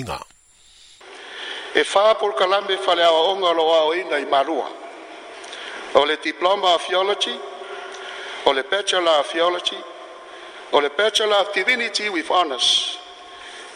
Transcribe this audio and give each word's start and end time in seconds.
inga. 0.00 0.20
E 1.74 1.84
wha 1.94 2.14
por 2.18 2.34
kalambe 2.34 2.76
whale 2.86 3.04
awa 3.04 3.20
onga 3.28 3.52
loa 3.52 3.78
o 3.84 3.94
ina 3.94 4.18
i 4.18 4.26
marua. 4.26 4.68
O 5.94 6.00
le 6.04 6.16
diploma 6.16 6.68
of 6.74 6.86
theology, 6.86 7.36
o 8.46 8.50
le 8.52 8.62
bachelor 8.62 9.18
of 9.20 9.30
theology, 9.30 9.76
o 10.72 10.78
le 10.80 10.88
bachelor 10.90 11.36
of 11.40 11.52
divinity 11.52 12.08
with 12.08 12.30
honours, 12.30 12.98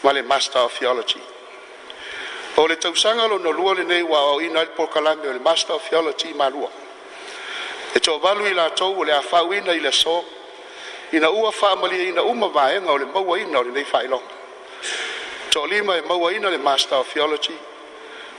ma 0.03 0.11
le 0.11 0.21
master 0.23 0.59
of 0.59 0.71
theology. 0.73 1.21
O 2.57 2.63
le 2.65 2.75
tausaga 2.77 3.27
lona 3.27 3.49
lua 3.49 3.75
lenei 3.75 4.01
ua 4.01 4.17
aoina 4.19 4.61
i 4.61 4.65
le 4.65 4.71
pokalame 4.75 5.27
o 5.27 5.33
le 5.33 5.39
master 5.39 5.73
of 5.73 5.89
theology 5.89 6.33
Marua. 6.33 6.69
e 7.95 7.99
toavalu 7.99 8.45
i 8.51 8.53
latou 8.53 8.97
o 8.99 9.03
le 9.03 9.13
a 9.15 9.21
fauina 9.21 9.71
i 9.73 9.79
le 9.79 9.91
so, 9.91 10.23
ina 11.13 11.29
ua 11.29 11.51
faamaliaina 11.51 12.21
uma 12.23 12.47
vaega 12.47 12.91
o 12.91 12.97
le 12.97 13.05
ina 13.41 13.59
o 13.59 13.63
lenei 13.63 13.83
faailoga 13.85 14.33
to'alima 15.55 15.95
e 15.95 16.01
mauaina 16.01 16.49
le 16.49 16.57
Master 16.57 16.95
of 16.97 17.13
Theology 17.13 17.53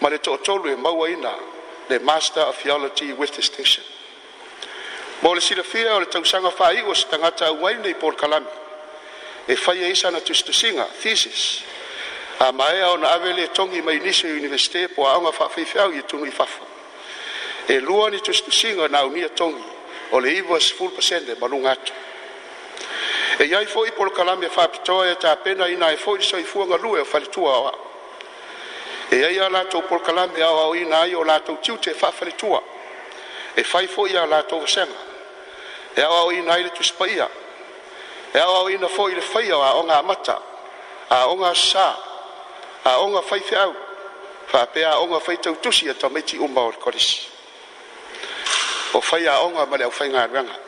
ma 0.00 0.08
le 0.08 0.18
to'atolu 0.18 0.66
e 0.70 0.76
mauaina 0.76 1.32
le 1.88 1.98
Master 2.00 2.40
of 2.44 2.56
Theology 2.60 3.12
with 3.14 3.34
Distinction. 3.34 3.82
Mo 5.22 5.30
le 5.32 5.40
silafia 5.40 5.94
o 5.94 5.98
le 6.00 6.06
tausaga 6.06 6.50
fa'ai'u 6.50 6.86
o 6.90 6.92
se 6.94 7.06
tagata 7.08 7.46
auai 7.46 7.78
nei 7.80 7.94
polokalami 7.94 8.46
e 9.48 9.56
faia 9.56 9.86
isa 9.88 10.10
na 10.10 10.20
tusitusiga 10.20 10.84
thesis 11.00 11.62
a 12.38 12.52
maea 12.52 12.90
ona 12.90 13.08
ave 13.14 13.32
le 13.32 13.48
togi 13.50 13.80
mai 13.80 13.98
nisi 13.98 14.26
universite 14.26 14.88
po 14.94 15.04
aʻoga 15.08 15.32
fa'afeifeau 15.38 15.96
i 15.96 16.02
tunu 16.04 16.26
i 16.26 16.30
fafa 16.30 16.64
e 17.66 17.80
lua 17.80 18.10
ni 18.10 18.20
tusitusiga 18.20 18.88
na 18.88 18.98
aunia 18.98 19.30
togi 19.30 19.64
o 20.12 20.20
le 20.20 20.36
iva 20.36 20.60
sefulu 20.60 20.92
pasene 21.00 21.32
ma 21.40 21.46
luga 21.48 21.72
atu 21.72 21.94
e 23.38 23.44
iai 23.44 23.66
foʻi 23.68 23.92
po 23.96 24.04
lo 24.04 24.10
kalame 24.10 24.46
e 24.46 24.50
faapitoa 24.50 25.06
ia 25.06 25.12
e 25.12 25.16
tapena 25.16 25.68
ina 25.68 25.90
e 25.92 25.96
foʻi 25.96 26.18
lesoifuaga 26.20 26.76
lue 26.78 27.00
o 27.00 27.04
faletua 27.04 27.56
oa 27.58 27.72
e 29.12 29.24
ai 29.24 29.38
a 29.38 29.48
latou 29.48 29.82
po 29.82 29.94
lo 29.94 30.00
kalame 30.00 30.42
aoaoina 30.42 31.00
ai 31.00 31.14
o 31.14 31.22
latou 31.24 31.56
tiute 31.56 31.90
e 31.90 31.94
faafaletua 31.94 32.62
e 33.56 33.62
fai 33.62 33.86
foʻi 33.86 34.14
iā 34.16 34.24
latou 34.26 34.60
vasega 34.60 34.94
e 35.96 36.00
aoaoina 36.00 36.52
ai 36.54 36.62
le 36.62 36.70
tusipaia 36.70 37.28
e 38.32 38.38
aoaoina 38.38 38.88
foʻi 38.88 39.14
le 39.14 39.20
faia 39.20 39.56
o 39.56 39.62
aʻoga 39.68 39.98
amata 39.98 40.40
aʻoga 41.10 41.50
asasā 41.52 41.88
aʻoga 42.84 43.20
faifeʻau 43.30 43.74
faapea 44.46 44.90
aʻoga 44.92 45.20
faitautusi 45.20 45.84
ia 45.86 45.92
e 45.92 45.94
tamaiti 45.94 46.38
uma 46.38 46.60
o 46.62 46.70
le 46.70 46.78
kolesi 46.80 47.26
o 48.94 49.00
fai 49.00 49.26
aʻoga 49.28 49.68
ma 49.68 49.76
le 49.76 49.84
ʻaufaigaluega 49.84 50.64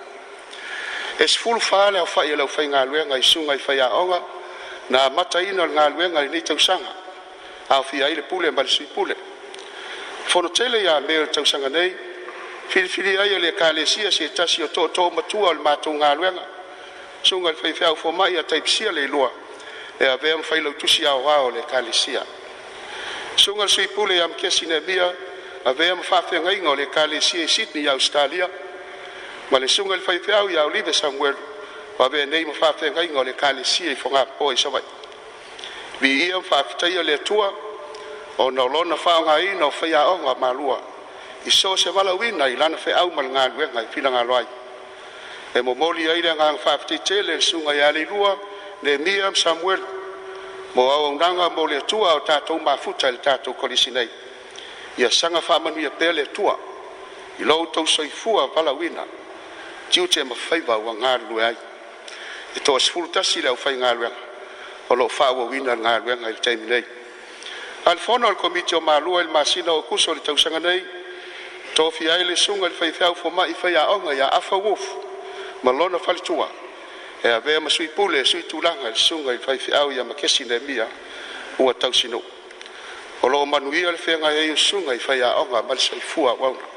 e 1.19 1.27
sefulu 1.29 1.61
fa 1.61 1.91
le 1.91 1.99
aofaʻi 1.99 2.33
e 2.33 2.37
lau 2.39 2.47
faigaluega 2.47 3.17
i 3.19 3.23
suga 3.23 3.55
i 3.57 3.59
faiaʻoga 3.59 4.19
na 4.91 5.11
mataina 5.11 5.63
o 5.63 5.67
le 5.67 5.75
galuega 5.75 6.21
i 6.25 6.29
nei 6.29 6.43
tausaga 6.43 6.93
aofia 7.69 8.07
ai 8.07 8.15
le 8.15 8.23
pule 8.23 8.51
ma 8.51 8.63
le 8.63 8.69
suipule 8.69 9.17
fonotele 10.27 10.79
iā 10.83 11.01
mea 11.07 11.19
o 11.19 11.23
le 11.23 11.27
tausaga 11.27 11.69
nei 11.69 11.93
filifili 12.69 13.17
ai 13.19 13.35
o 13.35 13.39
le 13.39 13.49
ekalesia 13.49 14.11
se 14.13 14.29
tasi 14.33 14.63
o 14.63 14.69
toʻatō 14.69 15.15
matua 15.17 15.49
o 15.49 15.53
le 15.53 15.59
matou 15.63 15.99
galuega 15.99 16.45
suga 17.23 17.51
i 17.51 17.53
le 17.55 17.59
faifeau 17.63 17.97
fomaʻi 17.97 18.39
a 18.39 18.43
taipisia 18.45 18.93
le 18.93 19.03
ilua 19.03 19.31
e 19.99 20.07
avea 20.07 20.37
ma 20.37 20.43
fai 20.43 20.61
lautusi 20.61 21.03
aoā 21.03 21.37
o 21.47 21.51
le 21.51 21.61
ekalesia 21.61 22.23
suga 23.37 23.63
le 23.65 23.69
suipule 23.69 24.15
iā 24.23 24.29
ma 24.29 24.35
kesi 24.35 24.67
neamia 24.67 25.13
avea 25.65 25.95
ma 25.97 26.03
faafeagaiga 26.03 26.69
o 26.71 26.75
le 26.75 26.83
ekalesia 26.83 27.43
i 27.43 27.49
sydney 27.49 27.83
i 27.85 27.89
australia 27.89 28.49
ma 29.51 29.59
le 29.59 29.67
suga 29.69 29.95
i 29.95 29.97
le 29.99 30.03
faifeau 30.05 30.51
ia 30.51 30.65
olive 30.67 30.93
samuelu 30.93 31.37
ma 31.99 32.09
venei 32.09 32.45
ma 32.45 32.53
faafegaiga 32.53 33.19
o 33.19 33.23
le 33.25 33.33
kalesia 33.33 33.91
i 33.91 33.95
fogapo 33.97 34.53
i 34.53 34.57
savai 34.57 34.83
viia 36.01 36.37
ma 36.37 36.43
faafetaia 36.43 37.03
le 37.03 37.15
atua 37.15 37.53
ona 38.39 38.63
o 38.63 38.69
lona 38.69 38.97
faaogāina 38.97 39.63
o 39.67 39.71
faiaʻoga 39.71 40.39
malua 40.39 40.81
i 41.47 41.51
so 41.51 41.77
se 41.77 41.91
valauina 41.91 42.47
i 42.49 42.57
lana 42.57 42.77
feʻau 42.77 43.15
ma 43.15 43.23
le 43.23 43.29
galuega 43.29 43.83
i 43.83 43.87
filagalo 43.91 44.37
ai 44.37 44.47
e 45.55 45.61
momoli 45.63 46.09
ai 46.11 46.21
le 46.23 46.31
agaga 46.31 46.59
faafetaitele 46.59 47.37
le 47.37 47.41
suga 47.41 47.73
iā 47.73 47.93
le 47.93 48.01
ilua 48.03 48.37
nemia 48.83 49.31
ma 49.31 49.35
samuelu 49.37 49.87
mo 50.75 50.91
auaunaga 50.93 51.49
mo 51.57 51.65
le 51.67 51.77
atua 51.79 52.15
o 52.15 52.19
e 52.19 52.27
tatou 52.27 52.61
mafuta 52.61 53.09
i 53.09 53.13
le 53.13 53.19
tatou 53.19 53.55
kolisi 53.55 53.91
nei 53.91 54.09
ia 54.99 55.11
saga 55.11 55.41
faamanuia 55.41 55.91
pea 55.91 56.13
le 56.13 56.23
atua 56.29 56.59
i 57.39 57.45
lou 57.45 57.67
tou 57.73 57.87
soifua 57.87 58.47
valauina 58.55 59.07
tiu 59.91 60.07
te 60.09 60.23
ma 60.25 60.35
fai 60.35 60.61
va 60.61 60.77
wa 60.77 60.93
ngar 60.95 61.21
lu 61.31 61.41
ai 61.41 61.57
e 62.57 62.61
to 62.61 62.79
sful 62.79 63.09
ta 63.11 63.23
si 63.23 63.41
la 63.41 63.55
fai 63.57 63.77
ngar 63.77 63.97
wa 64.03 64.11
o 64.89 64.95
lo 64.95 65.09
fa 65.09 65.33
wa 65.33 65.45
wina 65.45 65.75
ngar 65.77 66.03
wa 66.07 66.15
ngai 66.15 66.35
tai 66.43 66.57
nei 66.57 66.85
al 67.85 67.99
fon 67.99 68.25
al 68.25 68.37
komiti 68.37 68.75
o 68.75 68.81
ma 68.81 68.99
lu 68.99 69.19
el 69.21 69.29
ma 69.29 69.45
si 69.45 69.61
o 69.67 69.83
kuso 69.83 70.13
li 70.13 70.21
tau 70.21 70.37
sanga 70.37 70.59
nei 70.59 70.85
to 71.75 71.91
fi 71.91 72.09
ai 72.09 72.25
le 72.25 72.37
sunga 72.37 72.69
li 72.69 72.75
fai 72.75 72.93
fau 72.93 73.15
fo 73.15 73.29
ma 73.31 73.47
i 73.47 73.55
fai 73.55 73.75
a 73.75 73.89
o 73.91 73.99
ngai 73.99 74.21
a 74.21 74.29
afa 74.37 74.57
wuf 74.57 74.87
ma 75.63 75.71
lo 75.73 75.89
na 75.89 75.99
fai 75.99 76.21
tua 76.21 76.49
e 77.23 77.29
ave 77.29 77.59
ma 77.59 77.69
sui 77.69 77.89
pule 77.89 78.25
sui 78.25 78.47
tu 78.47 78.61
langa 78.61 78.89
li 78.89 78.97
sunga 78.99 79.31
li 79.33 79.39
fai 79.39 79.59
fau 79.59 79.91
ya 79.91 80.05
ma 80.05 80.15
kesi 80.15 80.45
nei 80.45 80.61
mia 80.61 80.89
ua 81.59 81.73
tau 81.75 81.93
sino 81.93 82.23
o 83.21 83.27
lo 83.29 83.45
manuia 83.45 83.91
le 83.91 83.97
fenga 83.97 84.31
e 84.31 84.51
i 84.51 84.57
sunga 84.57 84.93
i 84.93 84.99
fai 84.99 85.21
a 85.21 85.39
o 85.41 85.45
ngai 85.47 85.63
ma 85.63 85.73
li 85.75 85.81
sai 85.81 86.01
fua 86.01 86.33
wa 86.33 86.51
ngai 86.51 86.77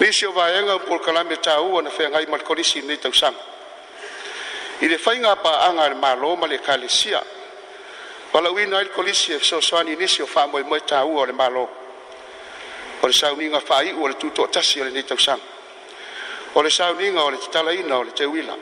Nisi 0.00 0.24
o 0.26 0.32
vaenga 0.32 0.74
upo 0.80 0.98
kalame 0.98 1.36
ta 1.42 1.60
ua 1.62 1.82
na 1.82 1.90
whengai 1.90 2.24
malkorisi 2.26 2.80
nei 2.86 2.96
tau 2.96 3.12
sanga. 3.12 3.36
I 4.80 4.86
le 4.88 4.96
whainga 4.96 5.36
pa 5.36 5.68
anga 5.68 5.88
le 5.94 5.94
malo 5.94 6.34
ma 6.36 6.46
le 6.46 6.56
kale 6.58 6.88
sia. 6.88 7.22
Wala 8.32 8.50
ui 8.50 8.64
na 8.66 8.80
ili 8.80 8.88
kolisi 8.96 9.34
e 9.36 9.44
so 9.44 9.58
soani 9.60 9.96
nisi 9.98 10.22
o 10.22 10.26
wha 10.32 10.46
moe 10.46 10.62
moe 10.62 10.80
ta 10.86 11.02
ua 11.04 11.26
le 11.26 11.32
malo. 11.34 11.68
O 13.02 13.06
le 13.06 13.12
sau 13.12 13.36
ninga 13.36 13.60
wha 13.68 13.80
i 13.82 13.92
ua 13.92 14.08
le 14.08 14.14
tuto 14.16 14.44
atasi 14.46 14.80
o 14.80 14.84
le 14.84 14.90
nei 14.90 15.04
tau 15.04 15.18
sanga. 15.18 15.44
O 16.54 16.62
le 16.62 16.70
sau 16.70 16.94
ninga 16.94 17.20
o 17.20 17.28
le 17.28 17.36
tala 17.52 17.72
ina 17.74 17.98
o 17.98 18.00
le 18.02 18.12
te 18.12 18.24
uila. 18.24 18.56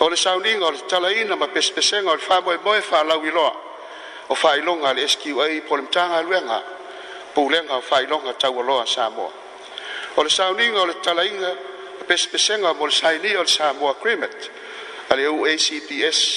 O 0.00 0.06
le 0.08 0.16
sau 0.16 0.40
ninga 0.40 0.64
o 0.64 0.70
le 0.70 0.86
tala 0.88 1.12
ina 1.12 1.36
ma 1.36 1.48
pespesenga 1.48 2.08
o 2.10 2.14
le 2.16 2.24
wha 2.26 2.40
moe 2.40 2.56
moe 2.64 2.80
wha 2.80 3.02
lau 3.04 3.20
iloa. 3.26 3.52
O 4.30 4.34
wha 4.40 4.56
ilonga 4.56 4.94
le 4.94 5.02
eski 5.04 5.32
ua 5.32 5.50
i 5.50 5.60
polimtanga 5.60 6.22
luenga. 6.22 6.62
Pulenga 7.34 7.76
o 7.76 7.82
wha 7.90 8.00
ilonga 8.02 8.32
tau 8.40 8.56
aloa 8.58 8.86
sa 8.86 9.10
moa 9.10 9.39
o 10.16 10.22
le 10.24 10.28
sauniga 10.30 10.80
o 10.82 10.86
le 10.86 10.94
talaiga 11.02 11.54
pesepesega 12.06 12.72
mo 12.74 12.86
le 12.86 12.92
sailia 12.92 13.38
o 13.40 13.42
le 13.42 13.48
samoa 13.48 13.96
cremet 14.02 14.50
a 15.10 15.14
le 15.16 15.26
ou 15.28 15.44
acps 15.46 16.30